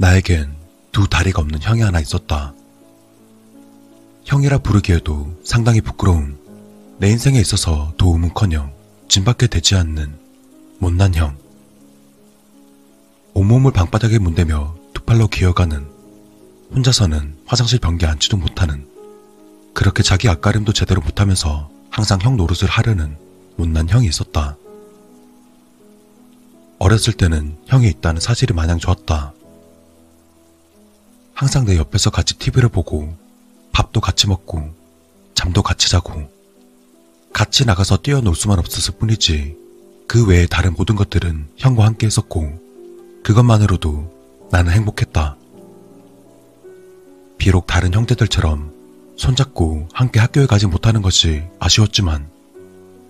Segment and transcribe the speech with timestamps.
[0.00, 0.54] 나에겐
[0.92, 2.54] 두 다리가 없는 형이 하나 있었다.
[4.24, 6.38] 형이라 부르기에도 상당히 부끄러운
[6.98, 8.72] 내 인생에 있어서 도움은커녕
[9.08, 10.16] 짐밖에 되지 않는
[10.78, 11.36] 못난 형.
[13.34, 15.88] 온몸을 방바닥에 문대며 두 팔로 기어가는
[16.74, 18.86] 혼자서는 화장실 변기 앉지도 못하는
[19.74, 23.16] 그렇게 자기 앞가림도 제대로 못하면서 항상 형 노릇을 하려는
[23.56, 24.56] 못난 형이 있었다.
[26.78, 29.32] 어렸을 때는 형이 있다는 사실이 마냥 좋았다.
[31.38, 33.16] 항상 내 옆에서 같이 TV를 보고
[33.70, 34.74] 밥도 같이 먹고
[35.36, 36.28] 잠도 같이 자고
[37.32, 39.56] 같이 나가서 뛰어놀 수만 없었을 뿐이지
[40.08, 42.58] 그 외에 다른 모든 것들은 형과 함께 했었고
[43.22, 45.36] 그것만으로도 나는 행복했다.
[47.38, 48.72] 비록 다른 형제들처럼
[49.16, 52.28] 손잡고 함께 학교에 가지 못하는 것이 아쉬웠지만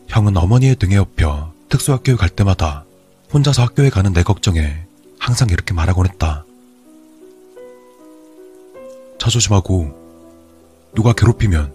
[0.08, 2.84] 형은 어머니의 등에 업혀 특수학교에 갈 때마다
[3.32, 4.84] 혼자서 학교에 가는 내 걱정에
[5.18, 6.44] 항상 이렇게 말하곤 했다.
[9.28, 9.94] 차 조심하고
[10.94, 11.72] 누가 괴롭히면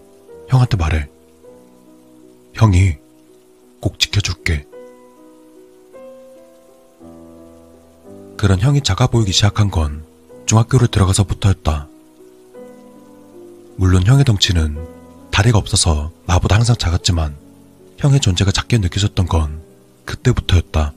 [0.49, 1.07] 형한테 말해.
[2.53, 2.97] 형이
[3.79, 4.65] 꼭 지켜줄게.
[8.37, 10.03] 그런 형이 작아 보이기 시작한 건
[10.47, 11.87] 중학교를 들어가서부터였다.
[13.75, 14.87] 물론 형의 덩치는
[15.31, 17.35] 다리가 없어서 나보다 항상 작았지만
[17.97, 19.61] 형의 존재가 작게 느껴졌던 건
[20.05, 20.93] 그때부터였다.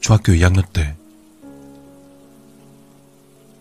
[0.00, 0.96] 중학교 2학년 때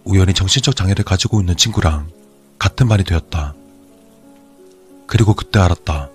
[0.06, 2.10] 우연히 정신적 장애를 가지고 있는 친구랑
[2.60, 3.56] 같은 반이 되었다.
[5.08, 6.10] 그리고 그때 알았다.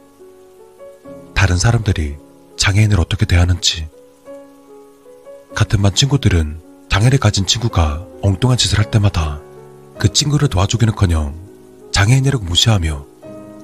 [1.35, 2.17] 다른 사람들이
[2.57, 3.89] 장애인을 어떻게 대하는지.
[5.57, 9.41] 같은 반 친구들은 장애를 가진 친구가 엉뚱한 짓을 할 때마다
[9.99, 13.07] 그 친구를 도와주기는커녕 장애인이라고 무시하며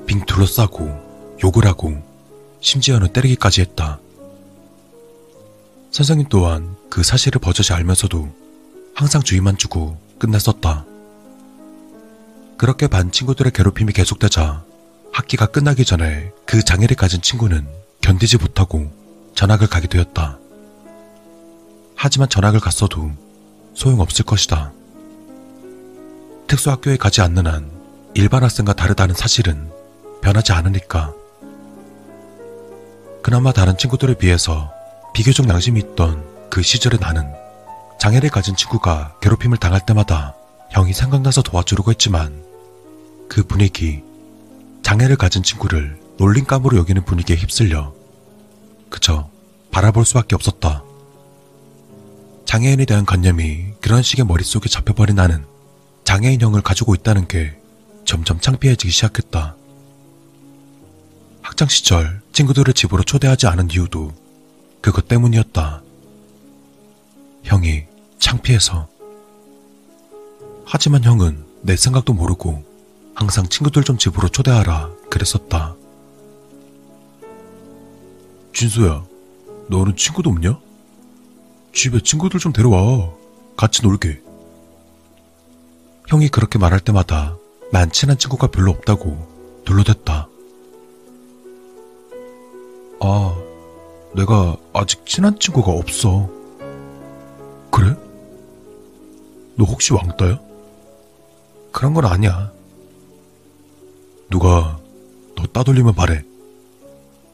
[0.06, 2.02] 빙 둘러싸고 욕을 하고
[2.60, 4.00] 심지어는 때리기까지 했다.
[5.92, 8.28] 선생님 또한 그 사실을 버젓이 알면서도
[8.94, 10.84] 항상 주의만 주고 끝냈었다.
[12.58, 14.64] 그렇게 반 친구들의 괴롭힘이 계속되자
[15.12, 17.66] 학기가 끝나기 전에 그 장애를 가진 친구는
[18.00, 18.90] 견디지 못하고
[19.34, 20.38] 전학을 가게 되었다.
[21.94, 23.10] 하지만 전학을 갔어도
[23.74, 24.72] 소용없을 것이다.
[26.46, 27.70] 특수학교에 가지 않는 한
[28.14, 29.70] 일반 학생과 다르다는 사실은
[30.22, 31.12] 변하지 않으니까.
[33.22, 34.70] 그나마 다른 친구들에 비해서
[35.12, 37.32] 비교적 양심이 있던 그 시절의 나는
[37.98, 40.34] 장애를 가진 친구가 괴롭힘을 당할 때마다
[40.70, 42.44] 형이 생각나서 도와주려고 했지만
[43.28, 44.02] 그 분위기,
[44.82, 47.92] 장애를 가진 친구를 놀림감으로 여기는 분위기에 휩쓸려
[48.90, 49.28] 그저
[49.70, 50.82] 바라볼 수밖에 없었다.
[52.44, 55.44] 장애인에 대한 관념이 그런 식의 머릿속에 잡혀버린 나는
[56.04, 57.58] 장애인형을 가지고 있다는 게
[58.04, 59.56] 점점 창피해지기 시작했다.
[61.42, 64.12] 학창 시절 친구들을 집으로 초대하지 않은 이유도
[64.80, 65.82] 그것 때문이었다.
[67.46, 67.84] 형이
[68.18, 68.88] 창피해서.
[70.64, 72.64] 하지만 형은 내 생각도 모르고
[73.14, 75.76] 항상 친구들 좀 집으로 초대하라 그랬었다.
[78.52, 79.04] 진수야,
[79.68, 80.58] 너는 친구도 없냐?
[81.72, 83.14] 집에 친구들 좀 데려와.
[83.56, 84.20] 같이 놀게.
[86.08, 87.36] 형이 그렇게 말할 때마다
[87.72, 90.28] 난 친한 친구가 별로 없다고 둘러댔다.
[93.00, 93.36] 아,
[94.14, 96.35] 내가 아직 친한 친구가 없어.
[99.56, 100.40] 너 혹시 왕따야?
[101.72, 102.52] 그런 건 아니야.
[104.30, 104.78] 누가
[105.34, 106.22] 너 따돌리면 말해.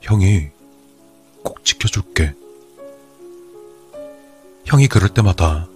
[0.03, 0.49] 형이
[1.43, 2.35] 꼭 지켜줄게.
[4.65, 5.69] 형이 그럴 때마다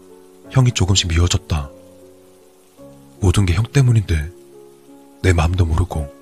[0.51, 1.71] 형이 조금씩 미워졌다.
[3.21, 4.31] 모든 게 형 때문인데
[5.23, 6.15] 내 마음도 모르고.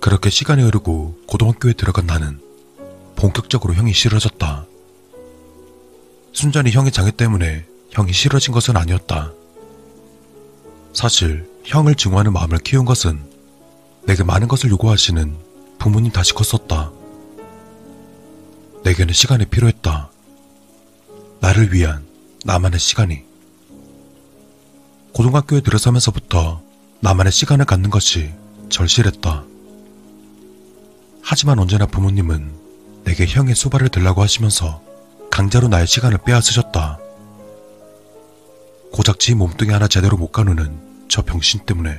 [0.00, 2.40] 그렇게 시간이 흐르고 고등학교에 들어간 나는
[3.16, 4.66] 본격적으로 형이 싫어졌다.
[6.32, 9.32] 순전히 형의 장애 때문에 형이 싫어진 것은 아니었다.
[10.92, 13.20] 사실 형을 증오하는 마음을 키운 것은
[14.06, 15.36] 내게 많은 것을 요구하시는
[15.78, 16.92] 부모님 탓이 컸었다.
[18.84, 20.10] 내게는 시간이 필요했다.
[21.40, 22.06] 나를 위한
[22.44, 23.22] 나만의 시간이.
[25.12, 26.62] 고등학교에 들어서면서부터
[27.00, 28.32] 나만의 시간을 갖는 것이
[28.68, 29.44] 절실했다.
[31.22, 32.52] 하지만 언제나 부모님은
[33.04, 34.82] 내게 형의 수발을 들라고 하시면서
[35.40, 36.98] 강제로 나의 시간을 빼앗으셨다.
[38.92, 41.98] 고작 지 몸뚱이 하나 제대로 못 가누는 저 병신 때문에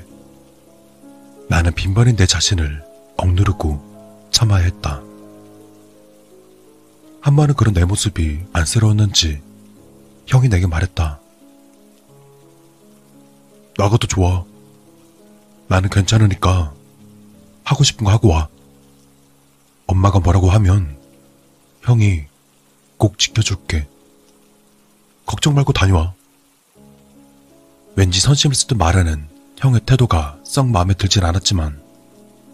[1.49, 2.83] 나는 빈번히 내 자신을
[3.17, 5.01] 억누르고 참아야 했다.
[7.21, 9.41] 한 번은 그런 내 모습이 안쓰러웠는지
[10.27, 11.19] 형이 내게 말했다.
[13.75, 14.45] 나가도 좋아.
[15.67, 16.75] 나는 괜찮으니까
[17.63, 18.49] 하고 싶은 거 하고 와.
[19.87, 20.95] 엄마가 뭐라고 하면
[21.81, 22.29] 형이
[23.01, 23.87] 꼭 지켜줄게.
[25.25, 26.13] 걱정 말고 다녀와.
[27.95, 29.27] 왠지 선심을 쓰듯 말하는
[29.57, 31.81] 형의 태도가 썩 마음에 들진 않았지만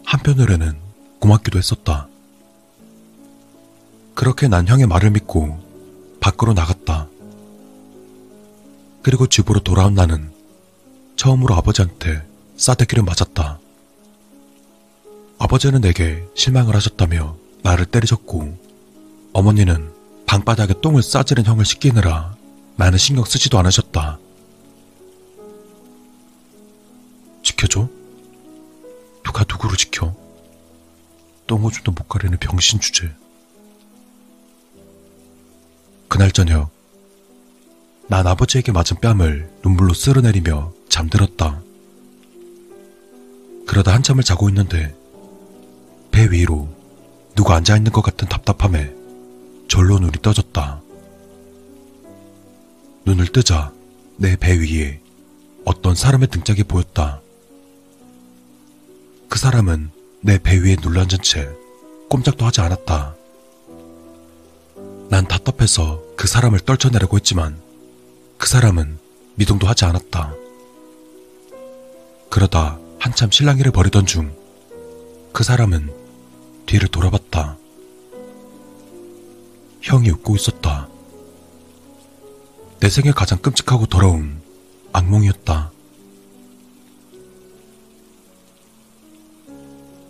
[0.06, 0.78] 한편으로는
[1.18, 2.08] 고맙기도 했었다.
[4.14, 5.60] 그렇게 난 형의 말을 믿고
[6.18, 7.08] 밖으로 나갔다.
[9.02, 10.32] 그리고 집으로 돌아온 나는
[11.16, 13.58] 처음으로 아버지한테 싸대기를 맞았다.
[15.38, 18.56] 아버지는 내게 실망을 하셨다며 나를 때리셨고
[19.34, 19.97] 어머니는
[20.28, 22.36] 방바닥에 똥을 싸지른 형을 씻기느라
[22.76, 24.18] 나는 신경 쓰지도 않으셨다.
[27.42, 27.88] 지켜줘?
[29.24, 30.14] 누가 누구를 지켜?
[31.46, 33.10] 똥오줌도 못 가리는 병신 주제.
[36.08, 36.70] 그날 저녁,
[38.06, 41.62] 난 아버지에게 맞은 뺨을 눈물로 쓸어내리며 잠들었다.
[43.66, 44.94] 그러다 한참을 자고 있는데
[46.10, 46.68] 배 위로
[47.34, 48.97] 누가 앉아있는 것 같은 답답함에
[49.68, 50.82] 절로 눈이 떠졌다.
[53.04, 53.72] 눈을 뜨자
[54.16, 55.00] 내 배 위에
[55.64, 57.20] 어떤 사람의 등짝이 보였다.
[59.28, 61.48] 그 사람은 내 배 위에 눌러앉은 채
[62.08, 63.14] 꼼짝도 하지 않았다.
[65.10, 67.60] 난 답답해서 그 사람을 떨쳐내려고 했지만
[68.38, 68.98] 그 사람은
[69.36, 70.34] 미동도 하지 않았다.
[72.30, 74.36] 그러다 한참 실랑이를 벌이던 중
[75.30, 75.92] 그 사람은
[76.66, 77.57] 뒤를 돌아봤다.
[79.88, 80.86] 형이 웃고 있었다.
[82.80, 84.42] 내 생에 가장 끔찍하고 더러운
[84.92, 85.72] 악몽이었다.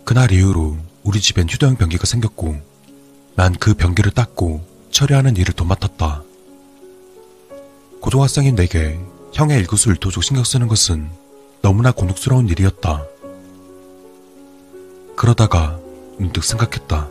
[0.03, 2.57] 그날 이후로 우리 집엔 휴대용 변기가 생겼고
[3.35, 6.23] 난 그 변기를 닦고 처리하는 일을 도맡았다.
[8.01, 8.99] 고등학생인 내게
[9.33, 11.09] 형의 일거수일투족 신경 쓰는 것은
[11.61, 13.05] 너무나 곤혹스러운 일이었다.
[15.15, 15.79] 그러다가
[16.17, 17.07] 문득 생각했다.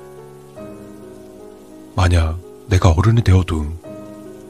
[1.96, 3.66] 만약 내가 어른이 되어도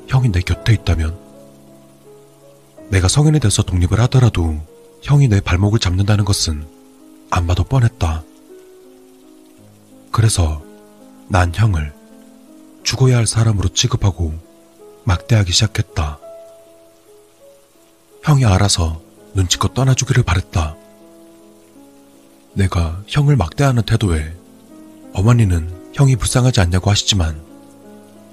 [0.09, 1.19] 형이 내 곁에 있다면,
[2.91, 4.59] 내가 성인이 돼서 독립을 하더라도
[5.03, 6.67] 형이 내 발목을 잡는다는 것은
[7.31, 8.25] 안 봐도 뻔했다.
[10.11, 10.62] 그래서
[11.29, 11.93] 난 형을
[12.82, 14.32] 죽어야 할 사람으로 취급하고
[15.05, 16.19] 막대하기 시작했다.
[18.25, 19.00] 형이 알아서
[19.35, 20.75] 눈치껏 떠나주기를 바랬다.
[22.55, 24.35] 내가 형을 막대하는 태도에
[25.12, 27.48] 어머니는 형이 불쌍하지 않냐고 하시지만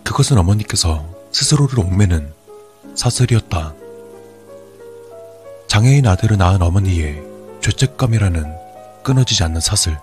[0.06, 2.32] 그것은 어머니께서 스스로를 옥매는
[2.96, 3.74] 사슬이었다.
[5.68, 7.22] 장애인 아들을 낳은 어머니의
[7.62, 10.00] 죄책감이라는 끊어지지 않는 사슬.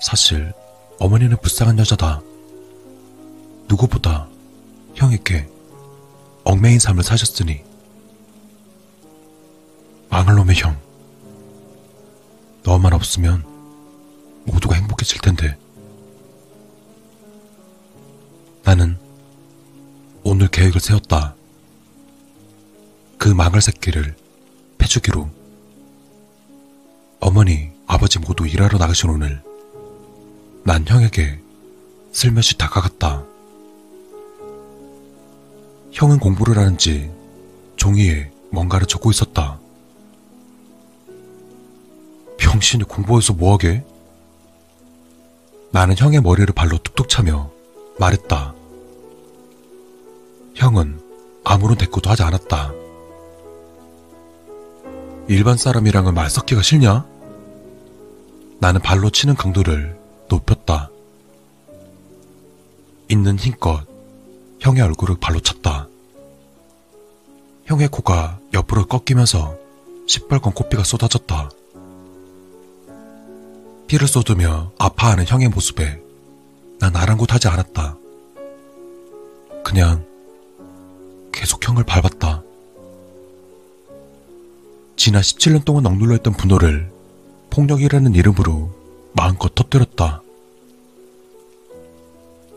[0.00, 0.52] 사실
[1.00, 2.20] 어머니는 불쌍한 여자다.
[3.66, 4.28] 누구보다
[4.94, 5.48] 형에게
[6.44, 7.64] 얽매인 삶을 사셨으니
[10.10, 10.78] 망할 놈의 형.
[12.62, 13.44] 너만 없으면
[14.44, 15.56] 모두가 행복해질 텐데.
[20.36, 21.34] 오늘 계획을 세웠다.
[23.16, 24.14] 그 망할 새끼를
[24.76, 25.30] 패주기로.
[27.20, 29.42] 어머니, 아버지 모두 일하러 나가신 오늘
[30.62, 31.40] 난 형에게
[32.12, 33.24] 슬며시 다가갔다.
[35.92, 37.10] 형은 공부를 하는지
[37.76, 39.58] 종이에 뭔가를 적고 있었다.
[42.36, 43.82] 병신이 공부해서 뭐하게?
[45.72, 47.50] 나는 형의 머리를 발로 툭툭 차며
[47.98, 48.55] 말했다.
[50.56, 51.00] 형은
[51.44, 52.72] 아무런 대꾸도 하지 않았다.
[55.28, 57.06] 일반 사람이랑은 말 섞기가 싫냐?
[58.58, 59.98] 나는 발로 치는 강도를
[60.28, 60.90] 높였다.
[63.08, 63.86] 있는 힘껏
[64.60, 65.88] 형의 얼굴을 발로 찼다.
[67.66, 69.56] 형의 코가 옆으로 꺾이면서
[70.06, 71.50] 시뻘건 코피가 쏟아졌다.
[73.88, 76.00] 피를 쏟으며 아파하는 형의 모습에
[76.80, 77.96] 난 아랑곳하지 않았다.
[79.64, 80.05] 그냥
[81.36, 82.42] 계속 형을 밟았다.
[84.96, 86.90] 지난 17년 동안 억눌러 있던 분노를
[87.50, 88.74] 폭력이라는 이름으로
[89.12, 90.22] 마음껏 터뜨렸다.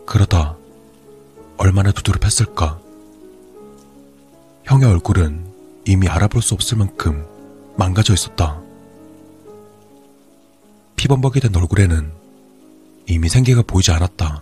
[0.06, 0.56] 그러다
[1.58, 2.80] 얼마나 두드럽했을까.
[4.64, 5.46] 형의 얼굴은
[5.86, 7.28] 이미 알아볼 수 없을 만큼
[7.76, 8.62] 망가져 있었다.
[10.96, 12.14] 피범벅이 된 얼굴에는
[13.08, 14.42] 이미 생기가 보이지 않았다.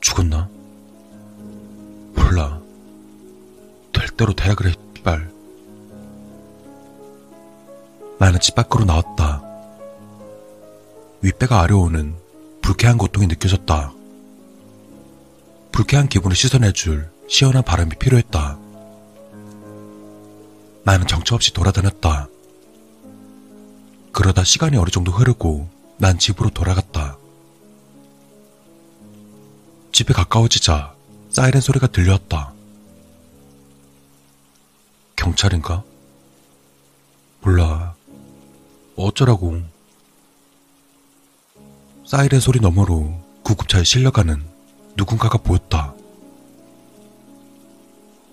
[0.00, 0.57] 죽었나?
[4.18, 5.30] 될 대로 돼야 그래, 발.
[8.18, 9.42] 나는 집 밖으로 나왔다.
[11.22, 12.16] 윗배가 아려오는
[12.60, 13.92] 불쾌한 고통이 느껴졌다.
[15.70, 18.58] 불쾌한 기분을 씻어내줄 시원한 바람이 필요했다.
[20.82, 22.26] 나는 정처 없이 돌아다녔다.
[24.10, 27.16] 그러다 시간이 어느 정도 흐르고 난 집으로 돌아갔다.
[29.92, 30.94] 집에 가까워지자
[31.30, 32.57] 사이렌 소리가 들려왔다.
[35.18, 35.82] 경찰인가?
[37.42, 37.94] 몰라.
[38.96, 39.60] 어쩌라고.
[42.06, 44.42] 사이렌 소리 너머로 구급차에 실려가는
[44.96, 45.92] 누군가가 보였다.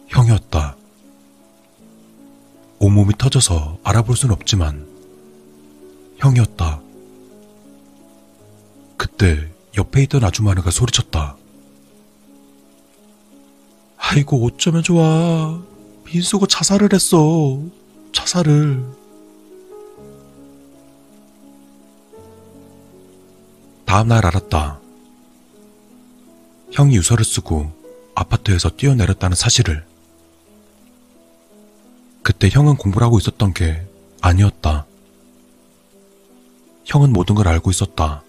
[0.08, 0.78] 형이었다.
[2.80, 4.88] 온몸이 터져서 알아볼 순 없지만
[6.18, 6.82] 형이었다.
[8.96, 11.36] 그때 옆에 있던 아주마누가 소리쳤다.
[13.98, 15.75] 아이고 어쩌면 좋아.
[16.06, 17.60] 민수가 자살을 했어.
[18.14, 18.86] 자살을.
[23.86, 24.80] 다음날 알았다.
[26.72, 27.72] 형이 유서를 쓰고
[28.14, 29.86] 아파트에서 뛰어내렸다는 사실을.
[32.22, 33.86] 그때 형은 공부를 하고 있었던 게
[34.22, 34.86] 아니었다.
[36.86, 38.24] 형은 모든 걸 알고 있었다.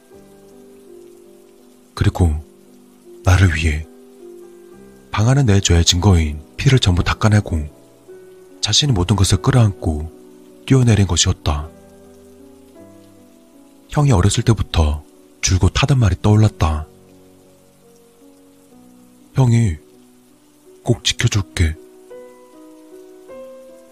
[1.94, 2.34] 그리고
[3.24, 3.86] 나를 위해
[5.10, 7.64] 방 안에 내 죄의 증거인 피를 전부 닦아내고
[8.60, 11.68] 자신이 모든 것을 끌어안고 뛰어내린 것이었다.
[13.90, 15.04] 형이 어렸을 때부터
[15.42, 16.88] 줄곧 타던 말이 떠올랐다.
[19.34, 19.76] 형이
[20.82, 21.76] 꼭 지켜줄게.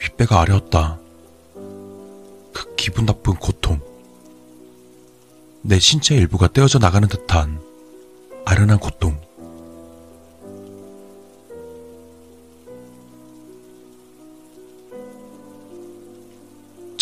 [0.01, 0.99] 윗배가 아려웠다.
[2.53, 3.79] 그 기분 나쁜 고통.
[5.63, 7.61] 내 신체 일부가 떼어져 나가는 듯한
[8.45, 9.17] 아련한 고통.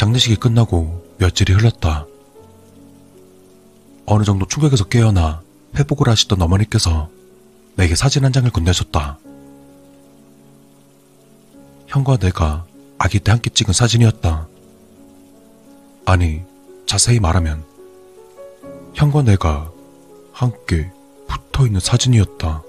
[0.03, 2.07] 장례식이 끝나고 며칠이 흘렀다.
[4.05, 5.43] 어느 정도 충격에서 깨어나
[5.77, 7.09] 회복을 하시던 어머니께서
[7.77, 9.21] 내게 사진 한 장을 건네줬다.
[11.87, 12.65] 형과 내가
[12.99, 14.49] 아기 때 함께 찍은 사진이었다.
[16.05, 16.41] 아니,
[16.85, 17.65] 자세히 말하면
[18.95, 19.71] 형과 내가
[20.33, 20.91] 함께
[21.29, 22.61] 붙어 있는 사진이었다.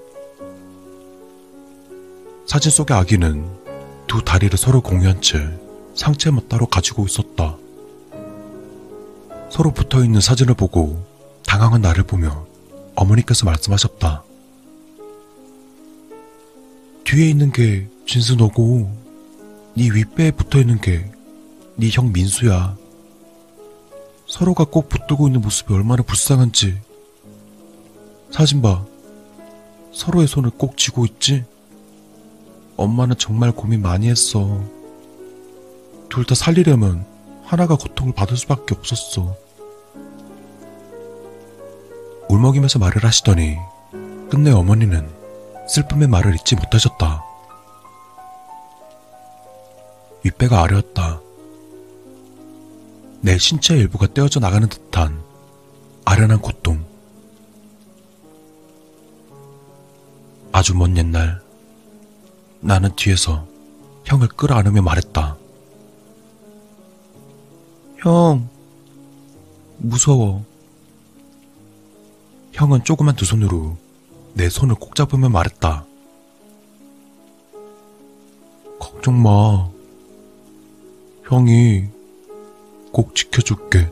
[2.46, 3.44] 사진 속의 아기는
[4.06, 5.63] 두 다리를 서로 공유한 채
[5.96, 7.58] 상체만 따로 가지고 있었다.
[9.50, 11.06] 서로 붙어 있는 사진을 보고
[11.46, 12.46] 당황한 나를 보며
[12.96, 14.24] 어머니께서 말씀하셨다.
[17.04, 18.92] 뒤에 있는 게 진수 너고
[19.76, 21.14] 네 윗배에 붙어 있는 게
[21.76, 22.78] 네 형 민수야.
[24.28, 26.80] 서로가 꼭 붙들고 있는 모습이 얼마나 불쌍한지.
[28.32, 28.86] 사진 봐.
[29.92, 31.46] 서로의 손을 꼭 쥐고 있지?
[32.78, 34.64] 엄마는 정말 고민 많이 했어.
[36.14, 37.08] 둘 다 살리려면
[37.44, 39.36] 하나가 고통을 받을 수밖에 없었어.
[42.30, 43.58] 울먹이면서 말을 하시더니
[44.30, 45.10] 끝내 어머니는
[45.68, 47.24] 슬픔의 말을 잊지 못하셨다.
[50.22, 51.20] 윗배가 아려웠다.
[53.22, 55.20] 내 신체 일부가 떼어져 나가는 듯한
[56.06, 56.86] 아련한 고통.
[60.52, 61.42] 아주 먼 옛날,
[62.60, 63.48] 나는 뒤에서
[64.06, 65.38] 형을 끌어안으며 말했다.
[68.04, 68.50] 형,
[69.78, 70.44] 무서워.
[72.52, 73.78] 형은 조그만 두 손으로
[74.34, 75.86] 내 손을 꼭 잡으며 말했다.
[78.78, 79.70] 걱정 마.
[81.30, 81.86] 형이
[82.92, 83.90] 꼭 지켜줄게.